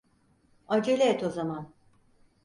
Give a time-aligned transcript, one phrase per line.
[0.77, 1.67] Acele et o zaman.